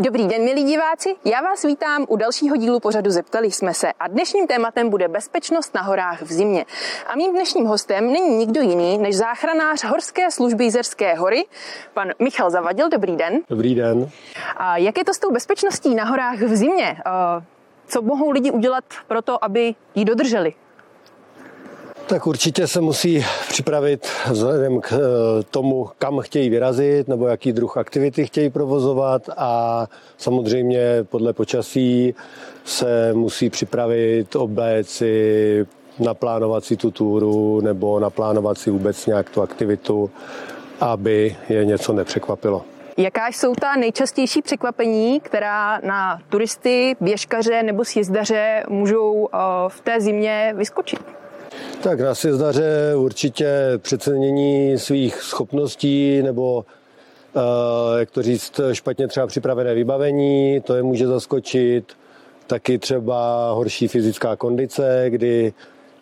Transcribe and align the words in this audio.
Dobrý 0.00 0.26
den, 0.26 0.44
milí 0.44 0.64
diváci, 0.64 1.16
já 1.24 1.40
vás 1.40 1.64
vítám 1.64 2.06
u 2.08 2.16
dalšího 2.16 2.56
dílu 2.56 2.80
pořadu 2.80 3.10
Zeptali 3.10 3.50
jsme 3.50 3.74
se 3.74 3.92
a 4.00 4.08
dnešním 4.08 4.46
tématem 4.46 4.90
bude 4.90 5.08
bezpečnost 5.08 5.74
na 5.74 5.82
horách 5.82 6.22
v 6.22 6.32
zimě. 6.32 6.64
A 7.06 7.16
mým 7.16 7.32
dnešním 7.32 7.66
hostem 7.66 8.12
není 8.12 8.36
nikdo 8.36 8.60
jiný 8.60 8.98
než 8.98 9.16
záchranář 9.16 9.84
Horské 9.84 10.30
služby 10.30 10.64
Jizerské 10.64 11.14
hory, 11.14 11.44
pan 11.94 12.08
Michal 12.18 12.50
Zavadil. 12.50 12.88
Dobrý 12.88 13.16
den. 13.16 13.40
Dobrý 13.48 13.74
den. 13.74 14.10
A 14.56 14.76
jak 14.76 14.98
je 14.98 15.04
to 15.04 15.14
s 15.14 15.18
tou 15.18 15.32
bezpečností 15.32 15.94
na 15.94 16.04
horách 16.04 16.38
v 16.38 16.56
zimě? 16.56 16.96
Co 17.86 18.02
mohou 18.02 18.30
lidi 18.30 18.50
udělat 18.50 18.84
pro 19.06 19.22
to, 19.22 19.44
aby 19.44 19.74
ji 19.94 20.04
dodrželi? 20.04 20.54
Tak 22.08 22.26
určitě 22.26 22.66
se 22.66 22.80
musí 22.80 23.24
připravit 23.48 24.08
vzhledem 24.30 24.80
k 24.80 24.92
eh, 24.92 25.42
tomu, 25.50 25.88
kam 25.98 26.20
chtějí 26.20 26.50
vyrazit 26.50 27.08
nebo 27.08 27.26
jaký 27.26 27.52
druh 27.52 27.76
aktivity 27.76 28.26
chtějí 28.26 28.50
provozovat 28.50 29.22
a 29.36 29.86
samozřejmě 30.16 31.04
podle 31.10 31.32
počasí 31.32 32.14
se 32.64 33.12
musí 33.14 33.50
připravit, 33.50 34.36
obléct 34.36 34.88
si, 34.88 35.66
naplánovat 35.98 36.64
si 36.64 36.76
tu 36.76 36.90
túru 36.90 37.60
nebo 37.60 38.00
naplánovat 38.00 38.58
si 38.58 38.70
vůbec 38.70 39.06
nějak 39.06 39.30
tu 39.30 39.42
aktivitu, 39.42 40.10
aby 40.80 41.36
je 41.48 41.64
něco 41.64 41.92
nepřekvapilo. 41.92 42.64
Jaká 42.96 43.28
jsou 43.28 43.54
ta 43.54 43.76
nejčastější 43.76 44.42
překvapení, 44.42 45.20
která 45.20 45.80
na 45.84 46.20
turisty, 46.28 46.96
běžkaře 47.00 47.62
nebo 47.62 47.84
sjezdaře 47.84 48.62
můžou 48.68 49.28
eh, 49.34 49.38
v 49.68 49.80
té 49.80 50.00
zimě 50.00 50.54
vyskočit? 50.56 51.18
Tak 51.82 52.00
na 52.00 52.14
sjezdaře 52.14 52.94
určitě 52.96 53.48
přecenění 53.78 54.78
svých 54.78 55.22
schopností 55.22 56.22
nebo 56.22 56.64
eh, 57.36 57.98
jak 57.98 58.10
to 58.10 58.22
říct, 58.22 58.60
špatně 58.72 59.08
třeba 59.08 59.26
připravené 59.26 59.74
vybavení, 59.74 60.60
to 60.60 60.74
je 60.74 60.82
může 60.82 61.06
zaskočit. 61.06 61.84
Taky 62.46 62.78
třeba 62.78 63.50
horší 63.52 63.88
fyzická 63.88 64.36
kondice, 64.36 65.06
kdy 65.08 65.52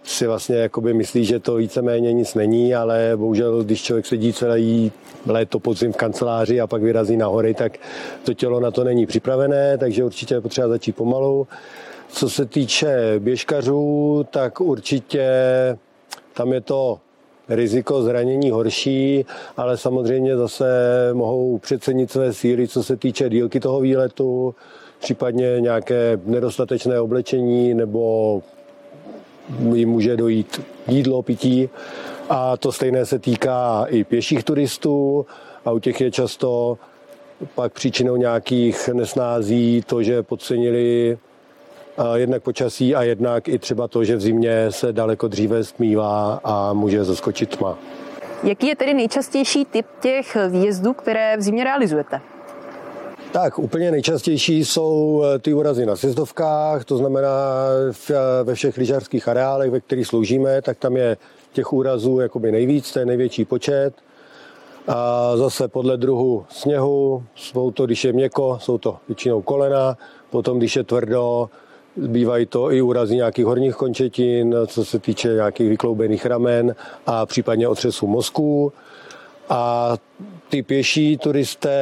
si 0.03 0.27
vlastně 0.27 0.57
jakoby 0.57 0.95
myslí, 0.95 1.25
že 1.25 1.41
to 1.41 1.55
víceméně 1.55 2.13
nic 2.13 2.35
není, 2.35 2.75
ale 2.75 3.13
bohužel, 3.17 3.65
když 3.65 3.83
člověk 3.83 4.07
sedí 4.07 4.33
celý 4.33 4.93
léto 5.27 5.59
podzim 5.59 5.93
v 5.93 5.97
kanceláři 5.97 6.61
a 6.61 6.67
pak 6.67 6.83
vyrazí 6.83 7.17
na 7.17 7.27
hory, 7.27 7.55
tak 7.55 7.73
to 8.25 8.35
tělo 8.35 8.61
na 8.61 8.71
to 8.71 8.85
není 8.85 9.07
připravené, 9.07 9.79
takže 9.79 10.05
určitě 10.05 10.35
je 10.35 10.41
potřeba 10.41 10.69
začít 10.69 10.97
pomalu. 10.97 11.47
Co 12.09 12.31
se 12.31 12.47
týče 12.47 13.15
běžkařů, 13.19 14.27
tak 14.31 14.61
určitě 14.61 15.29
tam 16.35 16.53
je 16.53 16.61
to 16.61 16.99
riziko 17.49 18.03
zranění 18.03 18.51
horší, 18.51 19.25
ale 19.57 19.77
samozřejmě 19.77 20.37
zase 20.37 20.67
mohou 21.13 21.59
přecenit 21.59 22.11
své 22.11 22.33
síly, 22.33 22.69
co 22.69 22.83
se 22.83 22.97
týče 22.97 23.29
dílky 23.29 23.61
toho 23.61 23.81
výletu, 23.81 24.55
případně 24.99 25.57
nějaké 25.61 26.21
nedostatečné 26.25 27.01
oblečení 27.01 27.75
nebo 27.75 28.43
jim 29.75 29.89
může 29.89 30.17
dojít 30.17 30.61
jídlo, 30.89 31.23
pití. 31.23 31.69
A 32.29 32.57
to 32.57 32.73
stejné 32.73 33.07
se 33.07 33.19
týká 33.19 33.87
i 33.89 34.05
pěších 34.05 34.45
turistů 34.45 35.27
a 35.65 35.73
u 35.73 35.79
těch 35.79 36.01
je 36.01 36.11
často 36.11 36.79
pak 37.55 37.73
příčinou 37.73 38.17
nějakých 38.17 38.89
nesnází 38.89 39.83
to, 39.87 40.03
že 40.03 40.23
podcenili 40.23 41.19
jednak 42.15 42.43
počasí 42.43 42.95
a 42.95 43.03
jednak 43.03 43.49
i 43.49 43.59
třeba 43.59 43.89
to, 43.89 44.05
že 44.05 44.17
v 44.17 44.21
zimě 44.21 44.67
se 44.71 44.93
daleko 44.93 45.29
dříve 45.29 45.65
stmívá 45.65 46.41
a 46.45 46.73
může 46.73 47.05
zaskočit 47.05 47.57
tma. 47.57 47.79
Jaký 48.43 48.67
je 48.67 48.77
tedy 48.77 48.95
nejčastější 48.95 49.65
typ 49.65 49.87
těch 50.01 50.37
výjezdů, 50.49 50.93
které 50.93 51.37
v 51.37 51.43
zimě 51.43 51.65
realizujete? 51.65 52.21
Tak, 53.33 53.59
úplně 53.59 53.91
nejčastější 53.91 54.65
jsou 54.65 55.23
eh, 55.25 55.39
ty 55.39 55.55
úrazy 55.55 55.87
na 55.87 55.97
sjezdovkách, 55.97 56.85
to 56.85 56.97
znamená 56.97 57.31
ve 58.45 58.55
všech 58.55 58.77
lyžařských 58.77 59.29
areálech, 59.29 59.71
ve 59.71 59.81
kterých 59.81 60.07
sloužíme, 60.07 60.63
tak 60.63 60.79
tam 60.79 60.97
je 60.97 61.17
těch 61.53 61.73
úrazů 61.73 62.21
jakoby 62.21 62.53
nejvíc, 62.53 62.93
to 62.93 62.99
je 62.99 63.07
největší 63.07 63.45
počet. 63.45 63.95
A 64.89 65.37
zase 65.37 65.69
podle 65.69 65.97
druhu 65.97 66.47
sněhu, 66.49 67.25
jsou 67.35 67.71
to, 67.71 67.87
když 67.87 68.05
je 68.05 68.13
měko, 68.13 68.59
jsou 68.61 68.79
to 68.79 68.97
většinou 69.09 69.43
kolena, 69.43 69.97
potom 70.31 70.59
když 70.59 70.77
je 70.77 70.85
tvrdo, 70.85 71.51
Bývají 71.97 72.47
to 72.47 72.73
i 72.73 72.83
úrazy 72.83 73.17
nějakých 73.17 73.45
horních 73.45 73.75
končetin, 73.75 74.57
co 74.67 74.85
se 74.85 74.99
týče 74.99 75.29
nějakých 75.29 75.69
vykloubených 75.69 76.27
ramen 76.27 76.75
a 77.07 77.27
případně 77.27 77.69
otřesu 77.69 78.07
mozku. 78.07 78.73
A 79.49 79.95
ty 80.49 80.63
pěší 80.63 81.17
turisté, 81.17 81.79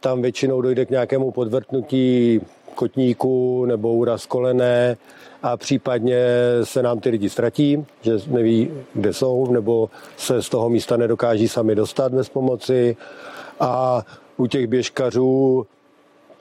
tam 0.00 0.22
většinou 0.22 0.60
dojde 0.60 0.86
k 0.86 0.90
nějakému 0.90 1.30
podvrtnutí 1.30 2.40
kotníku 2.74 3.64
nebo 3.64 3.92
úraz 3.92 4.26
kolené 4.26 4.96
a 5.42 5.56
případně 5.56 6.26
se 6.62 6.82
nám 6.82 7.00
ty 7.00 7.10
lidi 7.10 7.30
ztratí, 7.30 7.86
že 8.00 8.12
neví, 8.26 8.70
kde 8.94 9.12
jsou, 9.12 9.52
nebo 9.52 9.90
se 10.16 10.42
z 10.42 10.48
toho 10.48 10.68
místa 10.68 10.96
nedokáží 10.96 11.48
sami 11.48 11.74
dostat 11.74 12.12
bez 12.12 12.28
pomoci. 12.28 12.96
A 13.60 14.02
u 14.36 14.46
těch 14.46 14.66
běžkařů 14.66 15.66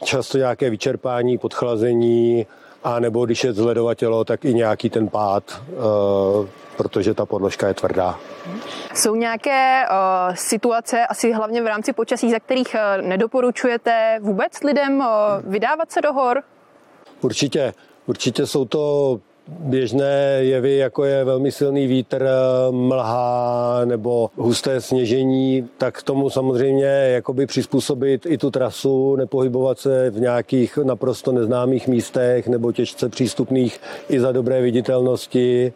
často 0.04 0.38
nějaké 0.38 0.70
vyčerpání, 0.70 1.38
podchlazení, 1.38 2.46
a 2.88 3.00
nebo 3.00 3.26
když 3.26 3.44
je 3.44 3.54
zledovatělo, 3.54 4.24
tak 4.24 4.46
i 4.46 4.54
nějaký 4.54 4.90
ten 4.90 5.08
pád, 5.08 5.62
uh, 5.70 6.48
protože 6.78 7.14
ta 7.14 7.26
podložka 7.26 7.68
je 7.68 7.74
tvrdá. 7.74 8.20
Jsou 8.94 9.16
nějaké 9.16 9.86
uh, 9.90 10.36
situace, 10.36 11.08
asi 11.08 11.32
hlavně 11.34 11.62
v 11.62 11.68
rámci 11.68 11.94
počasí, 11.94 12.32
za 12.32 12.40
kterých 12.40 12.76
uh, 12.76 13.08
nedoporučujete 13.08 14.20
vůbec 14.22 14.64
lidem 14.64 15.00
uh, 15.00 15.06
vydávat 15.44 15.92
se 15.92 16.02
do 16.02 16.14
hor? 16.14 16.44
Určitě. 17.22 17.74
Určitě 18.06 18.46
jsou 18.46 18.66
to 18.66 19.20
běžné 19.48 20.38
jevy, 20.40 20.78
jako 20.78 21.04
je 21.04 21.24
velmi 21.24 21.52
silný 21.52 21.88
vítr, 21.88 22.30
mlha 22.72 23.82
nebo 23.86 24.30
husté 24.36 24.82
sněžení, 24.82 25.70
tak 25.78 26.04
tomu 26.04 26.30
samozřejmě 26.30 26.86
jakoby 26.86 27.46
přizpůsobit 27.46 28.26
i 28.26 28.38
tu 28.38 28.52
trasu, 28.52 29.16
nepohybovat 29.16 29.80
se 29.80 30.10
v 30.10 30.20
nějakých 30.20 30.78
naprosto 30.78 31.32
neznámých 31.32 31.88
místech 31.88 32.48
nebo 32.48 32.72
těžce 32.72 33.10
přístupných 33.10 33.80
i 34.10 34.20
za 34.20 34.32
dobré 34.32 34.62
viditelnosti. 34.62 35.74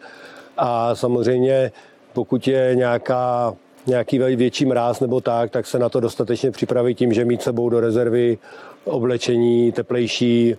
A 0.58 0.96
samozřejmě 0.96 1.72
pokud 2.14 2.48
je 2.48 2.72
nějaká 2.76 3.54
nějaký 3.88 4.20
větší 4.20 4.66
mráz 4.66 5.00
nebo 5.00 5.22
tak, 5.22 5.52
tak 5.52 5.68
se 5.68 5.80
na 5.80 5.90
to 5.90 6.00
dostatečně 6.00 6.52
připravit 6.52 6.96
tím, 6.96 7.14
že 7.14 7.26
mít 7.26 7.42
sebou 7.42 7.70
do 7.70 7.80
rezervy 7.80 8.38
oblečení 8.86 9.72
teplejší, 9.72 10.56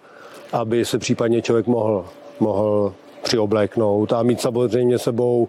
aby 0.52 0.84
se 0.84 0.98
případně 0.98 1.42
člověk 1.42 1.66
mohl, 1.66 2.04
mohl 2.42 2.94
přiobléknout 3.22 4.12
a 4.12 4.22
mít 4.22 4.40
samozřejmě 4.40 4.98
sebou 4.98 5.48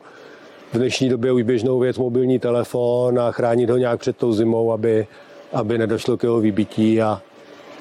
v 0.74 0.78
dnešní 0.78 1.10
době 1.10 1.32
už 1.32 1.44
běžnou 1.44 1.80
věc 1.80 1.98
mobilní 1.98 2.40
telefon 2.40 3.20
a 3.20 3.32
chránit 3.32 3.70
ho 3.70 3.78
nějak 3.78 4.00
před 4.00 4.18
tou 4.18 4.34
zimou, 4.34 4.72
aby, 4.72 5.08
aby 5.54 5.78
nedošlo 5.78 6.18
k 6.18 6.24
jeho 6.24 6.40
vybití 6.40 7.02
a 7.02 7.22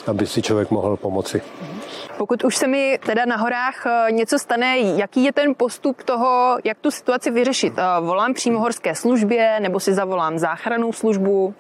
aby 0.07 0.27
si 0.27 0.43
člověk 0.43 0.71
mohl 0.71 0.97
pomoci. 0.97 1.43
Pokud 2.19 2.45
už 2.45 2.57
se 2.57 2.67
mi 2.67 2.99
teda 3.07 3.25
na 3.25 3.37
horách 3.37 3.87
eh, 3.87 4.13
něco 4.13 4.39
stane, 4.39 4.79
jaký 4.79 5.25
je 5.25 5.33
ten 5.33 5.55
postup 5.57 6.03
toho, 6.03 6.59
jak 6.65 6.79
tu 6.81 6.91
situaci 6.91 7.31
vyřešit? 7.31 7.73
Eh, 7.77 7.83
volám 8.01 8.35
přímo 8.35 8.61
horské 8.61 8.95
službě 8.95 9.61
nebo 9.61 9.81
si 9.81 9.95
zavolám 9.95 10.39
záchranou 10.39 10.93
službu? 10.93 11.55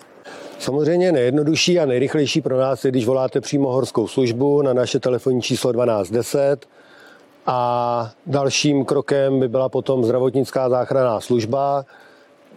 Samozřejmě 0.58 1.12
nejjednodušší 1.12 1.80
a 1.80 1.86
nejrychlejší 1.86 2.40
pro 2.40 2.58
nás 2.58 2.84
je, 2.84 2.90
když 2.90 3.06
voláte 3.06 3.40
přímo 3.40 3.72
horskou 3.72 4.08
službu 4.08 4.62
na 4.62 4.72
naše 4.72 5.00
telefonní 5.00 5.42
číslo 5.42 5.72
1210 5.72 6.66
a 7.46 8.10
dalším 8.26 8.84
krokem 8.84 9.40
by 9.40 9.48
byla 9.48 9.68
potom 9.68 10.04
zdravotnická 10.04 10.68
záchranná 10.68 11.20
služba, 11.20 11.84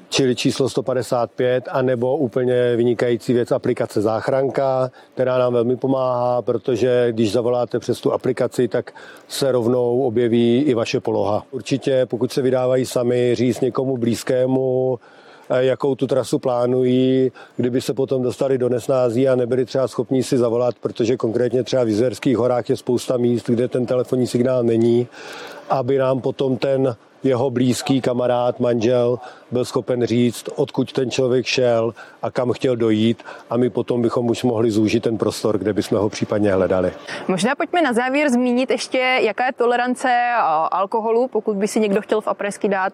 čili 0.10 0.36
číslo 0.36 0.70
155, 0.70 1.68
anebo 1.72 2.18
úplně 2.18 2.76
vynikající 2.76 3.34
věc 3.34 3.52
aplikace 3.52 4.02
Záchranka, 4.02 4.92
která 5.14 5.38
nám 5.38 5.54
velmi 5.54 5.78
pomáhá, 5.78 6.42
protože 6.42 7.08
když 7.12 7.32
zavoláte 7.32 7.80
přes 7.80 8.02
tu 8.02 8.14
aplikaci, 8.14 8.68
tak 8.68 8.94
se 9.28 9.52
rovnou 9.52 10.02
objeví 10.02 10.62
i 10.62 10.74
vaše 10.74 11.00
poloha. 11.00 11.44
Určitě, 11.52 12.06
pokud 12.06 12.32
se 12.32 12.42
vydávají 12.42 12.86
sami, 12.86 13.36
říct 13.36 13.62
někomu 13.62 13.98
blízkému, 13.98 15.00
jakou 15.50 15.96
tu 15.96 16.08
trasu 16.08 16.40
plánují, 16.40 17.32
kdyby 17.58 17.82
se 17.82 17.94
potom 17.94 18.24
dostali 18.24 18.58
do 18.58 18.70
nesnází 18.70 19.28
a 19.30 19.36
nebyli 19.36 19.66
třeba 19.66 19.88
schopní 19.88 20.24
si 20.24 20.38
zavolat, 20.38 20.76
protože 20.82 21.18
konkrétně 21.18 21.64
třeba 21.64 21.84
v 21.84 21.88
Jizerských 21.88 22.38
horách 22.38 22.70
je 22.70 22.78
spousta 22.78 23.18
míst, 23.18 23.50
kde 23.50 23.68
ten 23.68 23.86
telefonní 23.86 24.28
signál 24.28 24.64
není, 24.64 25.08
aby 25.70 25.98
nám 25.98 26.22
potom 26.22 26.58
ten 26.58 26.96
jeho 27.24 27.50
blízký 27.50 28.02
kamarád, 28.02 28.60
manžel 28.60 29.20
byl 29.52 29.66
schopen 29.66 30.06
říct, 30.06 30.50
odkud 30.56 30.94
ten 30.94 31.12
člověk 31.12 31.46
šel 31.46 31.94
a 32.22 32.32
kam 32.32 32.52
chtěl 32.52 32.76
dojít 32.76 33.24
a 33.50 33.58
my 33.58 33.70
potom 33.70 34.02
bychom 34.02 34.30
už 34.30 34.44
mohli 34.44 34.72
zúžit 34.72 35.04
ten 35.04 35.18
prostor, 35.18 35.58
kde 35.58 35.74
bychom 35.74 35.98
ho 35.98 36.10
případně 36.10 36.54
hledali. 36.54 36.92
Možná 37.28 37.56
pojďme 37.56 37.82
na 37.82 37.94
závěr 37.94 38.30
zmínit 38.30 38.72
ještě, 38.72 38.98
jaká 39.22 39.46
je 39.46 39.54
tolerance 39.54 40.10
alkoholu, 40.72 41.28
pokud 41.28 41.56
by 41.56 41.68
si 41.68 41.80
někdo 41.80 42.02
chtěl 42.02 42.22
v 42.22 42.28
apresky 42.28 42.68
dát 42.68 42.94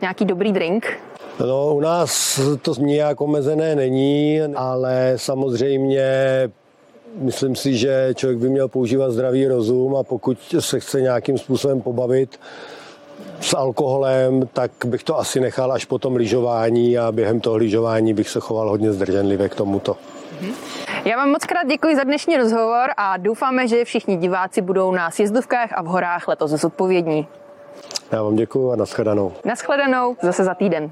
nějaký 0.00 0.24
dobrý 0.24 0.52
drink. 0.52 0.98
No, 1.40 1.74
u 1.74 1.80
nás 1.80 2.40
to 2.62 2.74
nějak 2.78 3.20
omezené 3.20 3.76
není, 3.76 4.40
ale 4.40 5.12
samozřejmě 5.16 6.10
myslím 7.14 7.56
si, 7.56 7.76
že 7.76 8.10
člověk 8.14 8.38
by 8.38 8.48
měl 8.48 8.68
používat 8.68 9.10
zdravý 9.10 9.46
rozum 9.46 9.96
a 9.96 10.02
pokud 10.02 10.38
se 10.58 10.80
chce 10.80 11.00
nějakým 11.00 11.38
způsobem 11.38 11.80
pobavit 11.80 12.40
s 13.40 13.54
alkoholem, 13.56 14.48
tak 14.52 14.70
bych 14.84 15.04
to 15.04 15.18
asi 15.18 15.40
nechal 15.40 15.72
až 15.72 15.84
po 15.84 15.98
tom 15.98 16.16
lyžování 16.16 16.98
a 16.98 17.12
během 17.12 17.40
toho 17.40 17.56
lyžování 17.56 18.14
bych 18.14 18.28
se 18.28 18.40
choval 18.40 18.68
hodně 18.68 18.92
zdrženlivě 18.92 19.48
k 19.48 19.54
tomuto. 19.54 19.96
Já 21.04 21.16
vám 21.16 21.30
moc 21.30 21.44
krát 21.44 21.66
děkuji 21.66 21.96
za 21.96 22.04
dnešní 22.04 22.36
rozhovor 22.36 22.90
a 22.96 23.16
doufáme, 23.16 23.68
že 23.68 23.84
všichni 23.84 24.16
diváci 24.16 24.62
budou 24.62 24.92
na 24.92 25.10
sjezdovkách 25.10 25.70
a 25.72 25.82
v 25.82 25.86
horách 25.86 26.28
letos 26.28 26.50
zodpovědní. 26.50 27.26
Já 28.12 28.22
vám 28.22 28.36
děkuji 28.36 28.72
a 28.72 28.76
nashledanou. 28.76 29.32
Nashledanou 29.44 30.16
zase 30.22 30.44
za 30.44 30.54
týden. 30.54 30.90